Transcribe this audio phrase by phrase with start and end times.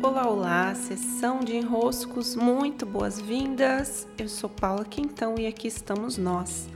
[0.00, 4.06] Olá, olá, sessão de enroscos, muito boas-vindas.
[4.16, 6.68] Eu sou Paula Quintão e aqui estamos nós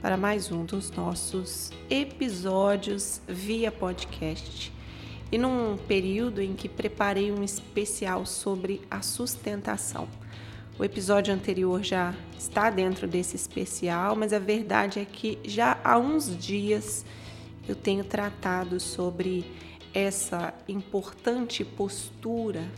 [0.00, 4.72] para mais um dos nossos episódios via podcast.
[5.30, 10.08] E num período em que preparei um especial sobre a sustentação.
[10.78, 15.98] O episódio anterior já está dentro desse especial, mas a verdade é que já há
[15.98, 17.04] uns dias
[17.68, 19.44] eu tenho tratado sobre
[19.94, 22.68] essa importante postura,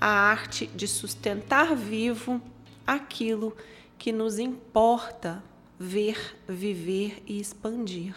[0.00, 2.40] a arte de sustentar vivo
[2.86, 3.54] aquilo
[3.98, 5.44] que nos importa
[5.78, 8.14] ver, viver e expandir.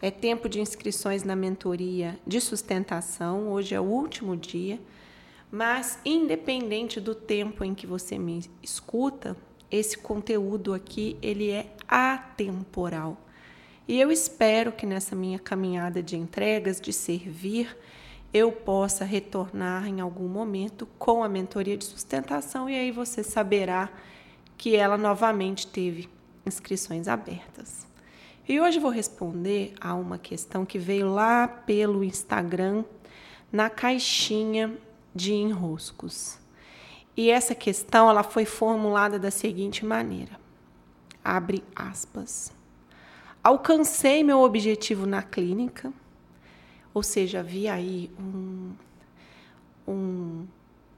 [0.00, 4.78] É tempo de inscrições na mentoria de sustentação, hoje é o último dia,
[5.50, 9.36] mas independente do tempo em que você me escuta,
[9.70, 13.25] esse conteúdo aqui ele é atemporal.
[13.88, 17.76] E eu espero que nessa minha caminhada de entregas, de servir,
[18.34, 23.88] eu possa retornar em algum momento com a mentoria de sustentação e aí você saberá
[24.58, 26.08] que ela novamente teve
[26.44, 27.86] inscrições abertas.
[28.48, 32.84] E hoje vou responder a uma questão que veio lá pelo Instagram
[33.52, 34.76] na caixinha
[35.14, 36.38] de enroscos.
[37.16, 40.38] E essa questão ela foi formulada da seguinte maneira:
[41.24, 42.55] abre aspas
[43.46, 45.92] alcancei meu objetivo na clínica,
[46.92, 48.72] ou seja, havia aí um,
[49.86, 50.46] um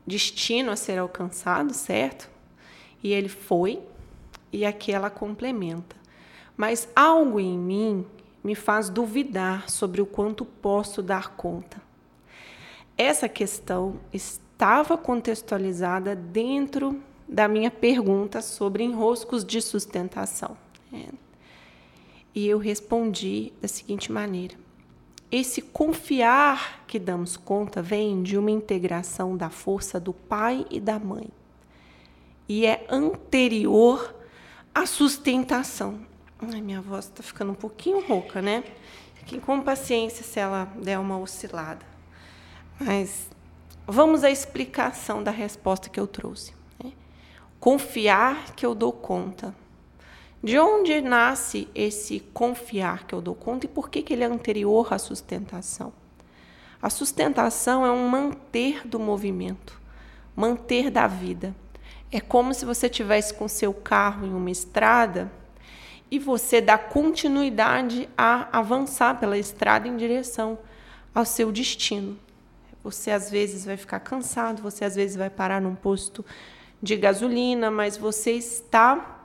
[0.07, 2.31] destino a ser alcançado, certo?
[3.03, 3.83] E ele foi,
[4.51, 5.95] e aqui ela complementa.
[6.57, 8.07] Mas algo em mim
[8.43, 11.83] me faz duvidar sobre o quanto posso dar conta.
[12.97, 20.57] Essa questão estava contextualizada dentro da minha pergunta sobre enroscos de sustentação.
[20.91, 21.28] É.
[22.35, 24.55] E eu respondi da seguinte maneira:
[25.31, 30.99] esse confiar que damos conta vem de uma integração da força do pai e da
[30.99, 31.29] mãe
[32.49, 34.15] e é anterior
[34.75, 36.01] à sustentação.
[36.41, 38.65] Ai, minha voz está ficando um pouquinho rouca, né?
[39.15, 41.85] Fiquem com paciência se ela der uma oscilada.
[42.81, 43.29] Mas
[43.87, 46.55] vamos à explicação da resposta que eu trouxe.
[46.83, 46.93] Né?
[47.61, 49.55] Confiar que eu dou conta
[50.43, 54.27] de onde nasce esse confiar que eu dou conta e por que, que ele é
[54.27, 55.93] anterior à sustentação?
[56.81, 59.81] A sustentação é um manter do movimento,
[60.37, 61.55] manter da vida.
[62.11, 65.31] É como se você tivesse com seu carro em uma estrada
[66.09, 70.57] e você dá continuidade a avançar pela estrada em direção
[71.13, 72.17] ao seu destino.
[72.85, 76.25] Você às vezes vai ficar cansado, você às vezes vai parar num posto
[76.81, 79.18] de gasolina, mas você está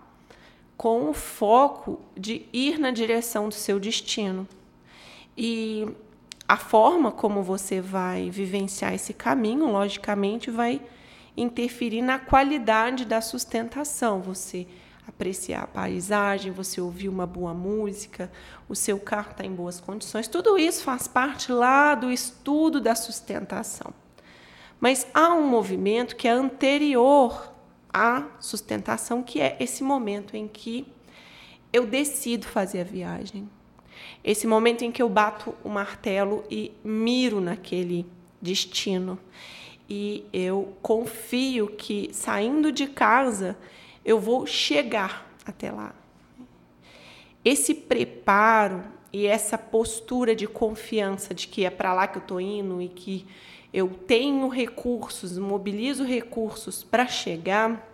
[0.77, 4.47] com o foco de ir na direção do seu destino.
[5.37, 5.87] E
[6.47, 10.81] a forma como você vai vivenciar esse caminho, logicamente, vai
[11.35, 14.21] interferir na qualidade da sustentação.
[14.21, 14.67] Você
[15.07, 18.31] apreciar a paisagem, você ouvir uma boa música,
[18.69, 22.95] o seu carro está em boas condições, tudo isso faz parte lá do estudo da
[22.95, 23.93] sustentação.
[24.79, 27.52] Mas há um movimento que é anterior
[27.93, 30.87] a sustentação, que é esse momento em que
[31.71, 33.49] eu decido fazer a viagem.
[34.23, 38.05] Esse momento em que eu bato o martelo e miro naquele
[38.41, 39.19] destino.
[39.89, 43.57] E eu confio que saindo de casa
[44.03, 45.93] eu vou chegar até lá.
[47.43, 52.41] Esse preparo e essa postura de confiança de que é para lá que eu estou
[52.41, 53.27] indo e que
[53.71, 57.87] eu tenho recursos, mobilizo recursos para chegar,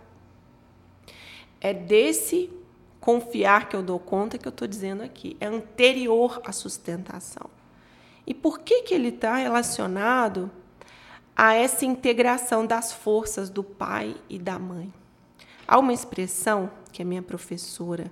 [1.60, 2.50] é desse
[2.98, 5.36] confiar que eu dou conta que eu estou dizendo aqui.
[5.38, 7.50] É anterior à sustentação.
[8.26, 10.50] E por que, que ele está relacionado
[11.36, 14.92] a essa integração das forças do pai e da mãe?
[15.66, 18.10] Há uma expressão que a minha professora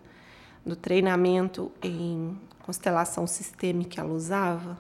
[0.65, 4.77] do treinamento em constelação sistêmica ela usava,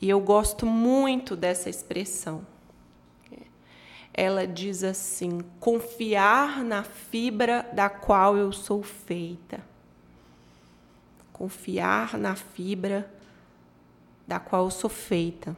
[0.00, 2.46] e eu gosto muito dessa expressão.
[4.14, 9.60] Ela diz assim: confiar na fibra da qual eu sou feita.
[11.34, 13.10] Confiar na fibra
[14.26, 15.54] da qual eu sou feita.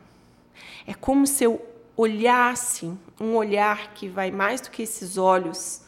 [0.84, 1.64] É como se eu
[1.96, 5.82] olhasse um olhar que vai mais do que esses olhos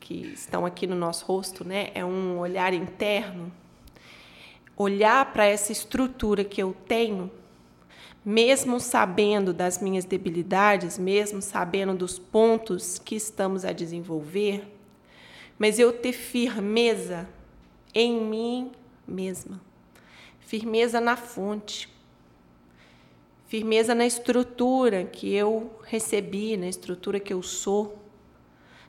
[0.00, 1.90] que estão aqui no nosso rosto, né?
[1.94, 3.52] É um olhar interno
[4.78, 7.28] olhar para essa estrutura que eu tenho,
[8.24, 14.64] mesmo sabendo das minhas debilidades, mesmo sabendo dos pontos que estamos a desenvolver,
[15.58, 17.28] mas eu ter firmeza
[17.92, 18.70] em mim
[19.06, 19.60] mesma,
[20.38, 21.88] firmeza na fonte,
[23.48, 27.98] firmeza na estrutura que eu recebi, na estrutura que eu sou,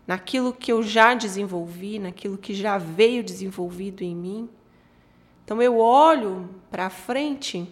[0.06, 4.50] naquilo que eu já desenvolvi, naquilo que já veio desenvolvido em mim.
[5.50, 7.68] Então eu olho para frente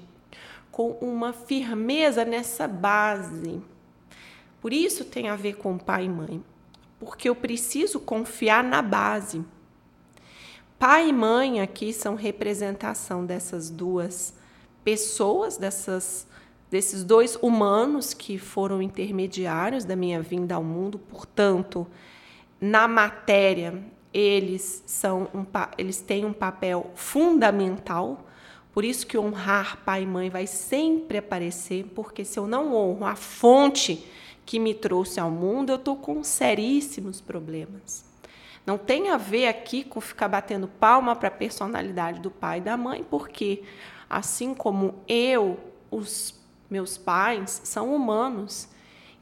[0.71, 3.61] com uma firmeza nessa base.
[4.59, 6.43] Por isso tem a ver com pai e mãe,
[6.99, 9.45] porque eu preciso confiar na base.
[10.79, 14.33] Pai e mãe aqui são representação dessas duas
[14.83, 16.25] pessoas, dessas
[16.71, 21.85] desses dois humanos que foram intermediários da minha vinda ao mundo, portanto,
[22.59, 23.83] na matéria,
[24.17, 25.45] eles são um,
[25.77, 28.25] eles têm um papel fundamental.
[28.73, 33.05] Por isso que honrar pai e mãe vai sempre aparecer, porque se eu não honro
[33.05, 34.03] a fonte
[34.43, 38.03] que me trouxe ao mundo, eu estou com seríssimos problemas.
[38.65, 42.61] Não tem a ver aqui com ficar batendo palma para a personalidade do pai e
[42.61, 43.61] da mãe, porque
[44.09, 45.59] assim como eu,
[45.91, 46.33] os
[46.69, 48.67] meus pais são humanos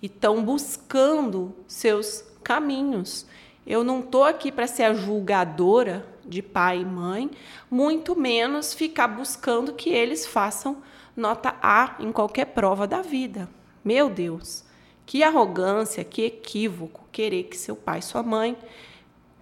[0.01, 3.25] e estão buscando seus caminhos.
[3.65, 7.31] Eu não estou aqui para ser a julgadora de pai e mãe,
[7.69, 10.81] muito menos ficar buscando que eles façam
[11.15, 13.49] nota A em qualquer prova da vida.
[13.83, 14.63] Meu Deus,
[15.05, 18.57] que arrogância, que equívoco querer que seu pai e sua mãe,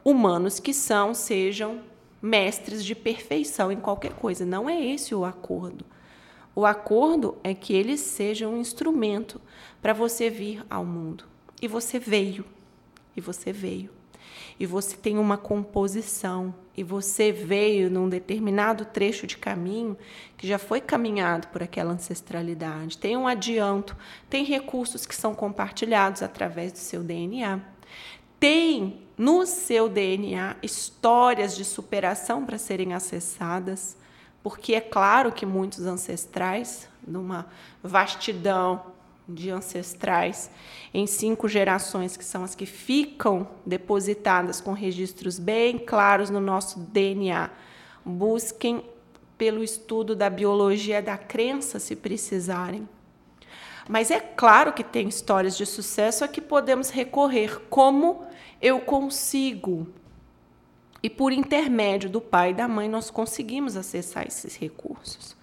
[0.03, 1.81] humanos que são, sejam
[2.21, 4.45] mestres de perfeição em qualquer coisa.
[4.45, 5.85] Não é esse o acordo.
[6.55, 9.41] O acordo é que eles sejam um instrumento
[9.81, 11.25] para você vir ao mundo.
[11.61, 12.45] E você veio.
[13.15, 13.89] E você veio.
[14.59, 16.53] E você tem uma composição.
[16.75, 19.97] E você veio num determinado trecho de caminho
[20.37, 22.97] que já foi caminhado por aquela ancestralidade.
[22.97, 23.95] Tem um adianto,
[24.29, 27.59] tem recursos que são compartilhados através do seu DNA.
[28.39, 33.97] Tem no seu DNA histórias de superação para serem acessadas
[34.43, 37.47] porque é claro que muitos ancestrais, numa
[37.81, 38.92] vastidão
[39.27, 40.49] de ancestrais
[40.93, 46.79] em cinco gerações, que são as que ficam depositadas com registros bem claros no nosso
[46.79, 47.49] DNA,
[48.05, 48.83] busquem
[49.37, 52.87] pelo estudo da biologia da crença, se precisarem.
[53.89, 57.59] Mas é claro que tem histórias de sucesso a que podemos recorrer.
[57.69, 58.25] Como
[58.61, 59.87] eu consigo
[61.01, 65.35] e por intermédio do pai e da mãe nós conseguimos acessar esses recursos.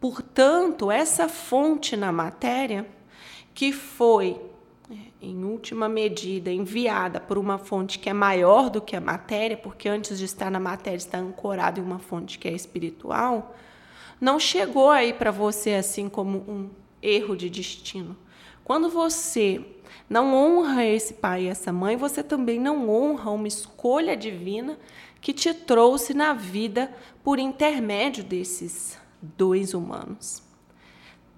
[0.00, 2.86] Portanto, essa fonte na matéria,
[3.54, 4.38] que foi,
[5.20, 9.88] em última medida, enviada por uma fonte que é maior do que a matéria, porque
[9.88, 13.56] antes de estar na matéria está ancorado em uma fonte que é espiritual,
[14.20, 16.70] não chegou aí para você assim como um
[17.02, 18.16] erro de destino.
[18.64, 19.64] Quando você
[20.08, 24.78] não honra esse pai e essa mãe, você também não honra uma escolha divina
[25.20, 26.92] que te trouxe na vida
[27.24, 28.98] por intermédio desses
[29.36, 30.42] dois humanos.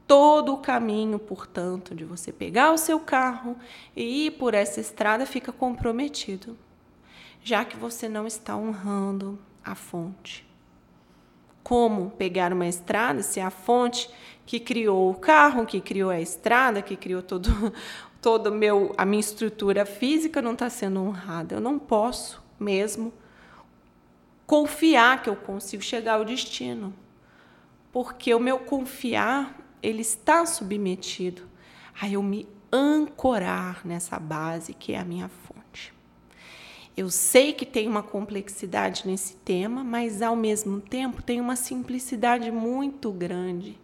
[0.06, 3.56] Todo o caminho, portanto, de você pegar o seu carro
[3.94, 6.56] e ir por essa estrada fica comprometido,
[7.42, 10.48] já que você não está honrando a fonte.
[11.62, 14.08] Como pegar uma estrada se a fonte
[14.46, 17.50] que criou o carro, que criou a estrada, que criou todo
[18.22, 21.56] toda meu a minha estrutura física não está sendo honrada.
[21.56, 23.12] Eu não posso mesmo
[24.46, 26.94] confiar que eu consigo chegar ao destino,
[27.92, 31.42] porque o meu confiar ele está submetido
[32.00, 35.92] a eu me ancorar nessa base que é a minha fonte.
[36.96, 42.50] Eu sei que tem uma complexidade nesse tema, mas ao mesmo tempo tem uma simplicidade
[42.50, 43.78] muito grande,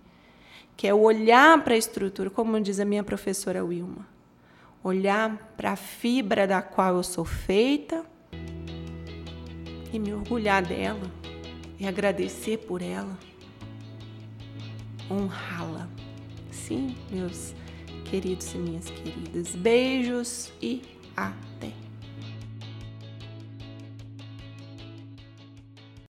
[0.76, 4.14] que é olhar para a estrutura, como diz a minha professora Wilma
[4.84, 8.04] olhar para a fibra da qual eu sou feita
[9.90, 11.10] e me orgulhar dela
[11.80, 13.18] e agradecer por ela,
[15.10, 15.88] honrá-la.
[16.50, 17.54] Sim, meus
[18.04, 20.82] queridos e minhas queridas, beijos e
[21.16, 21.83] até!